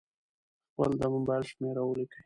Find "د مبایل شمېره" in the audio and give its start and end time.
0.99-1.81